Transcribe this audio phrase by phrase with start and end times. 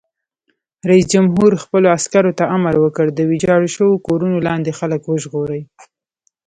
[0.89, 5.61] رئیس جمهور خپلو عسکرو ته امر وکړ؛ د ویجاړو شویو کورونو لاندې خلک وژغورئ!